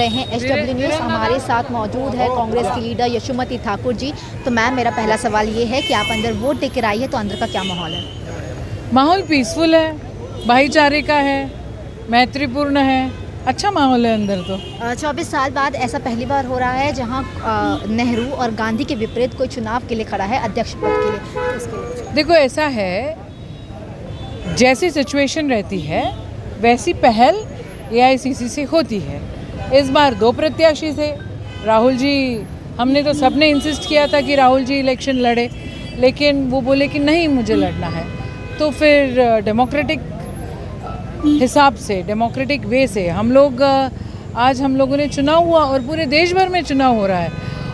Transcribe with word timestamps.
रहे 0.00 0.08
हैं। 0.08 0.26
H 0.28 0.42
W 0.42 0.74
news 0.74 1.00
हमारे 1.02 1.38
साथ 1.40 1.70
मौजूद 1.72 2.14
है। 2.14 2.28
कांग्रेस 2.30 2.66
की 2.66 2.80
लीडर 2.80 3.14
यशोमती 3.14 3.58
ठाकुर 3.64 3.94
जी। 3.94 4.12
तो 4.44 4.50
मैम 4.50 4.74
मेरा 4.74 4.90
पहला 4.92 5.16
सवाल 5.18 5.48
ये 5.50 5.64
है 5.66 5.80
कि 5.82 5.94
आप 5.94 6.10
अंदर 6.12 6.32
वोट 6.42 6.60
देकर 6.60 6.84
आई 6.84 6.98
है 6.98 7.08
तो 7.08 7.18
अंदर 7.18 7.36
का 7.36 7.46
क्या 7.48 7.62
माहौल 7.64 7.92
है? 7.92 8.04
माहौल 8.94 9.22
पीसफुल 9.24 9.74
है 9.74 10.46
भाईचारे 10.46 11.02
का 11.02 11.16
है 11.22 11.40
मैत्रीपूर्ण 12.10 12.78
है। 12.84 13.00
अच्छा 13.46 13.70
माहौल 13.70 14.06
है 14.06 14.12
अंदर 14.14 14.40
तो। 14.46 14.56
चौबीस 14.94 15.30
साल 15.30 15.50
बाद 15.50 15.74
ऐसा 15.76 15.98
पहली 16.00 16.26
बार 16.26 16.46
हो 16.46 16.58
रहा 16.58 16.72
है 16.72 16.92
जहाँ 16.94 17.20
नेहरू 17.88 18.24
और 18.34 18.50
गांधी 18.54 18.84
के 18.84 18.94
विपरीत 18.96 19.34
कोई 19.34 19.48
चुनाव 19.48 19.86
के 19.88 19.94
लिए 19.94 20.04
खड़ा 20.04 20.24
है 20.24 20.38
अध्यक्ष 20.44 20.74
पद 20.74 20.96
के 20.96 21.10
लिए। 21.10 21.20
तो 21.34 21.54
इसके 21.56 21.76
लिए 21.76 22.12
देखो 22.14 22.34
ऐसा 22.34 22.66
है 22.74 23.16
जैसी 24.56 24.90
सिचुएशन 24.90 25.50
रहती 25.50 25.80
है 25.82 26.02
वैसी 26.60 26.92
पहल 27.02 27.44
एआईसीसी 27.92 28.48
से 28.48 28.62
होती 28.72 28.98
है। 29.00 29.20
इस 29.74 29.90
बार 29.90 30.14
दो 30.14 30.30
प्रत्याशी 30.32 30.92
थे। 30.92 31.10
राहुल 31.64 31.96
जी, 31.96 32.46
हमने 32.80 33.02
तो 33.02 33.12
सबने 33.12 33.48
इंसिस्ट 33.48 33.88
किया 33.88 34.06
था 34.06 34.20
कि 34.20 34.34
राहुल 34.34 34.64
जी 34.64 34.78
इलेक्शन 34.78 35.16
लड़े, 35.16 35.48
लेकिन 35.98 36.48
वो 36.50 36.60
बोले 36.60 36.88
कि 36.88 36.98
नहीं, 36.98 37.28
मुझे 37.28 37.54
लड़ना 37.54 37.86
है। 37.86 38.04
तो 38.58 38.70
फिर 38.70 39.40
डेमोक्रेटिक 39.40 40.00
हिसाब 41.40 41.74
से 41.76 42.02
डेमोक्रेटिक 42.02 42.64
वे 42.66 42.86
से 42.86 43.08
हम 43.08 43.32
लोग 43.32 43.62
आज 44.36 44.60
हम 44.62 44.76
लोगों 44.76 44.96
ने 44.96 45.06
चुनाव 45.08 45.44
हुआ 45.44 45.60
और 45.60 45.80
पूरे 45.82 46.06
देश 46.06 46.32
भर 46.32 46.48
में 46.48 46.62
चुनाव 46.62 46.96
हो 46.96 47.06
रहा 47.06 47.18
है। 47.18 47.30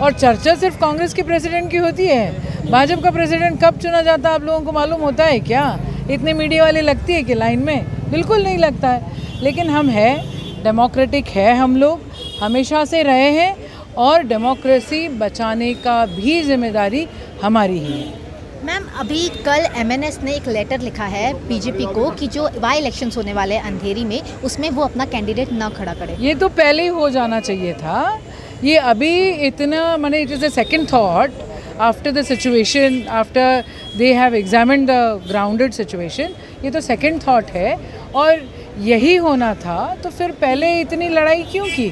और 0.00 0.12
चर्चा 0.12 0.54
सिर्फ़ 0.54 0.78
कांग्रेस 0.78 1.14
के 1.14 1.22
प्रेसिडेंट 1.22 1.70
की 1.70 1.76
होती 1.76 2.06
है। 2.06 2.70
भाजपा 2.70 3.00
का 3.02 3.10
प्रेसिडेंट 3.10 3.60
कब 3.64 3.78
चुना 3.78 4.00
जाता 4.02 4.28
है 4.28 4.34
आप 4.34 4.42
लोगों 4.42 4.60
को 4.60 4.72
मालूम 4.72 5.00
होता 5.00 5.24
है 5.24 5.38
क्या? 5.40 5.78
इतने 6.10 6.32
मीडिया 6.32 6.64
वाले 6.64 6.80
लगती 6.80 7.12
है 7.12 7.22
कि 7.22 7.34
लाइन 7.34 7.64
में? 7.64 7.84
बिल्कुल 8.10 8.42
नहीं 8.42 8.58
लगता 8.58 8.88
है। 8.88 9.12
लेकिन 9.42 9.68
हम 9.68 9.88
है 9.88 10.39
डेमोक्रेटिक 10.62 11.28
है 11.30 11.54
हम 11.56 11.76
लोग 11.76 12.00
हमेशा 12.40 12.84
से 12.84 13.02
रहे 13.02 13.30
हैं 13.32 13.54
और 13.98 14.22
डेमोक्रेसी 14.24 15.06
बचाने 15.18 15.72
का 15.84 16.04
भी 16.08 16.40
ज़िम्मेदारी 16.42 17.06
हमारी 17.42 17.78
ही 17.78 18.00
है। 18.00 18.18
मैम 18.64 18.86
अभी 19.00 19.28
कल 19.44 19.66
एमएनएस 19.76 20.18
ने 20.22 20.32
एक 20.34 20.48
लेटर 20.48 20.80
लिखा 20.80 21.04
है 21.06 21.32
बीजेपी 21.48 21.84
को 21.94 22.10
कि 22.10 22.26
जो 22.28 22.48
वाई 22.60 22.78
इलेक्शंस 22.78 23.16
होने 23.16 23.32
वाले 23.32 23.54
हैं 23.54 23.62
अंधेरी 23.62 24.04
में 24.04 24.20
उसमें 24.44 24.68
वो 24.70 24.82
अपना 24.84 25.04
कैंडिडेट 25.06 25.52
ना 25.52 25.68
खड़ा 25.70 25.94
करे। 25.94 26.16
ये 26.20 26.34
तो 26.34 26.48
पहले 26.58 26.82
ही 26.82 26.88
हो 26.90 27.08
जाना 27.10 27.40
चाहिए 27.40 27.72
था। 27.74 28.18
ये 28.64 28.76
अभी 28.76 29.14
इतना 29.46 29.96
मैंने 29.96 30.20
it 30.20 30.30
is 30.30 30.44
a 30.44 30.48
second 30.50 30.86
thought 30.88 31.32
after 31.80 32.12
the 32.12 32.22
situation 32.24 33.02
after 33.10 33.64
they 33.96 34.12
have 34.14 34.34
examine 34.34 34.84
the 34.86 34.90
grounded 35.28 35.72
situation 35.72 36.34
ये 36.64 36.70
तो 36.70 36.80
सेकेंड 36.82 37.20
थाट 37.22 37.50
है। 37.50 37.76
और 38.14 38.42
यही 38.80 39.14
होना 39.16 39.54
था 39.56 39.78
तो 40.02 40.10
फिर 40.10 40.30
पहले 40.40 40.78
इतनी 40.80 41.08
लड़ाई 41.08 41.42
क्यों 41.52 41.66
की? 41.66 41.88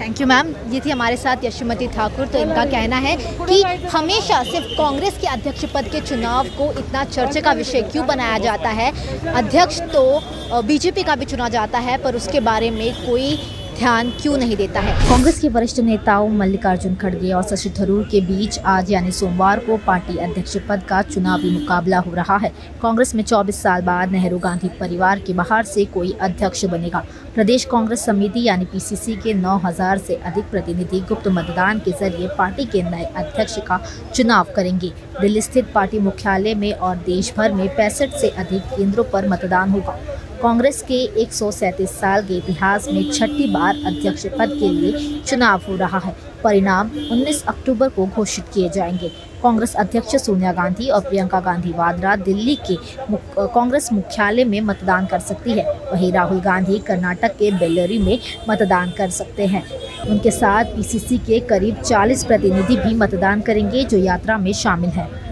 थैंक 0.00 0.20
यू 0.20 0.26
मैम 0.26 0.48
ये 0.70 0.80
थी 0.80 0.90
हमारे 0.90 1.16
साथ 1.16 1.44
यशोमती 1.44 1.86
ठाकुर। 1.88 2.26
तो 2.26 2.38
इनका 2.38 2.64
कहना 2.66 2.96
है 2.98 3.16
कि 3.16 3.62
हमेशा 3.88 4.42
सिर्फ़ 4.44 4.66
कांग्रेस 4.78 5.18
के 5.20 5.26
अध्यक्ष 5.26 5.64
पद 5.74 5.88
के 5.88 6.00
चुनाव 6.00 6.48
को 6.58 6.70
इतना 6.80 7.04
चर्चा 7.06 7.40
का 7.40 7.52
विषय 7.52 7.82
क्यों 7.82 8.06
बनाया 8.06 8.38
जाता 8.38 8.68
है? 8.70 8.90
अध्यक्ष 9.34 9.80
तो 9.94 10.62
बीजेपी 10.62 11.02
का 11.02 11.16
भी 11.16 11.24
चुना 11.26 11.48
जाता 11.48 11.78
है, 11.78 11.96
पर 11.98 12.16
उसके 12.16 12.40
बारे 12.42 12.70
में 12.70 12.92
कोई 12.96 13.36
ध्यान 13.78 14.10
क्यों 14.10 14.36
नहीं 14.38 14.56
देता 14.56 14.80
है? 14.80 14.92
कांग्रेस 15.08 15.40
के 15.40 15.48
वरिष्ठ 15.48 15.78
नेताओं 15.80 16.28
मल्लिकार्जुन 16.28 16.94
खड़गे 16.94 17.32
और 17.32 17.42
शशि 17.42 17.70
थरूर 17.70 18.02
के 18.10 18.20
बीच 18.20 18.58
आज 18.58 18.90
यानी 18.92 19.12
सोमवार 19.12 19.58
को 19.58 19.76
पार्टी 19.76 20.16
अध्यक्ष 20.16 20.56
पद 20.68 20.82
का 20.88 21.00
चुनावी 21.02 21.50
मुकाबला 21.50 21.98
हो 21.98 22.12
रहा 22.14 22.36
है। 22.36 22.52
कांग्रेस 22.82 23.14
में 23.14 23.22
24 23.24 23.62
साल 23.62 23.82
बाद 23.82 24.12
नेहरू 24.12 24.38
गांधी 24.38 24.68
परिवार 24.80 25.18
के 25.18 25.32
बाहर 25.32 25.64
से 25.64 25.84
कोई 25.84 26.12
अध्यक्ष 26.20 26.64
बनेगा। 26.64 27.04
प्रदेश 27.34 27.64
कांग्रेस 27.64 28.04
समिति 28.04 28.42
यानी 28.42 28.64
पीसीसी 28.64 29.16
के 29.16 29.34
9000 29.34 29.98
से 29.98 30.14
अधिक 30.14 30.50
प्रतिनिधि 30.50 31.00
गुप्त 31.00 31.28
मतदान 31.28 31.78
के 31.78 31.90
ज़रिए 31.90 32.28
पार्टी 32.38 32.64
के 32.64 32.82
नए 32.82 33.04
अध्यक्ष 33.16 33.58
का 33.58 33.80
चुनाव 34.14 34.52
करेंगे। 34.56 34.92
दिल्ली 35.20 35.40
स्थित 35.42 35.72
पार्टी 35.74 35.98
मुख्यालय 35.98 36.54
में 36.54 36.72
और 36.72 36.96
देश 36.96 37.34
भर 37.36 37.52
में 37.52 37.68
पैंसठ 37.68 38.18
से 38.20 38.28
अधिक 38.28 38.76
केंद्रों 38.76 39.04
पर 39.04 39.28
मतदान 39.28 39.70
होगा। 39.70 39.98
कांग्रेस 40.44 40.80
के 40.82 40.94
एक 41.20 41.32
सौ 41.32 41.50
सैंतीस 41.50 41.90
साल 41.90 42.22
के 42.22 42.36
इतिहास 42.36 42.88
में 42.88 43.10
छठी 43.10 43.46
बार 43.50 43.76
अध्यक्ष 43.86 44.26
पद 44.38 44.50
के 44.50 44.68
लिए 44.68 45.22
चुनाव 45.26 45.60
हो 45.68 45.76
रहा 45.76 45.98
है। 45.98 46.14
परिणाम 46.44 46.90
19 47.12 47.42
अक्टूबर 47.48 47.88
को 47.88 48.06
घोषित 48.06 48.48
किए 48.54 48.68
जाएँगे। 48.68 49.08
कांग्रेस 49.42 49.74
अध्यक्ष 49.74 50.16
सोनिया 50.16 50.52
गांधी 50.52 50.88
और 50.88 51.00
प्रियंका 51.00 51.40
गांधी 51.40 51.72
वाड्रा 51.72 52.14
दिल्ली 52.18 52.58
के 52.70 52.76
कांग्रेस 53.38 53.92
मुख्यालय 53.92 54.44
में 54.44 54.60
मतदान 54.60 55.06
कर 55.06 55.18
सकती 55.20 55.52
है। 55.52 55.64
वहीं 55.92 56.12
राहुल 56.12 56.40
गांधी 56.40 56.78
कर्नाटक 56.78 57.36
के 57.38 57.50
बेल्लरी 57.50 57.98
में 57.98 58.18
मतदान 58.48 58.92
कर 58.98 59.10
सकते 59.10 59.46
हैं। 59.46 59.64
उनके 60.08 60.30
साथ 60.30 60.76
पीसीसी 60.76 61.18
के 61.18 61.40
करीब 61.40 61.82
40 61.82 62.24
प्रतिनिधि 62.24 62.76
भी 62.76 62.94
मतदान 62.94 63.40
करेंगे 63.40 63.84
जो 63.84 63.98
यात्रा 63.98 64.38
में 64.38 64.52
शामिल 64.54 64.90
हैं। 64.90 65.23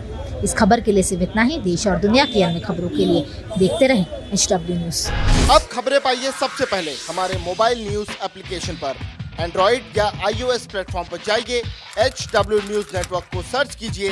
इस 0.45 0.55
खबर 0.55 0.81
के 0.81 0.93
लिए 0.93 1.03
सिर्फ़ 1.03 1.23
इतना 1.23 1.43
ही। 1.43 1.59
देश 1.61 1.87
और 1.87 1.99
दुनिया 1.99 2.25
की 2.25 2.43
अन्य 2.43 2.61
खबरों 2.61 2.89
के 2.89 3.05
लिए 3.05 3.21
देखते 3.59 3.87
रहें 3.87 4.07
एच 4.33 4.47
डब्ल्यू 4.53 4.77
न्यूज़ 4.77 5.09
अब 5.51 5.69
खबरें 5.73 6.01
पाइए 6.01 6.31
सबसे 6.41 6.65
पहले 6.65 6.95
हमारे 7.09 7.39
मोबाइल 7.39 7.89
न्यूज़ 7.89 8.11
एप्लीकेशन 8.25 8.75
पर। 8.83 8.97
एंड्रॉइड 9.41 9.97
या 9.97 10.07
आईओएस 10.27 10.67
प्लेटफॉर्म 10.67 11.09
पर 11.09 11.19
जाइए 11.27 11.63
एच 11.99 12.27
डब्ल्यू 12.35 12.59
न्यूज़ 12.61 12.97
नेटवर्क 12.97 13.25
को 13.35 13.43
सर्च 13.43 13.75
कीजिए, 13.75 14.11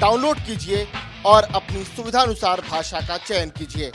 डाउनलोड 0.00 0.38
कीजिए 0.46 0.86
और 1.26 1.48
अपनी 1.54 1.84
सुविधानुसार 1.86 2.60
भाषा 2.70 3.00
का 3.00 3.16
चयन 3.18 3.50
कीजिए। 3.58 3.90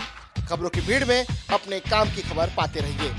खबरों 0.50 0.70
की 0.70 0.82
भीड़ 0.82 1.04
में 1.06 1.26
अपने 1.54 1.80
काम 1.82 2.10
की 2.16 2.22
खबर 2.22 2.52
पाते 2.58 2.80
रहिए। 2.80 3.12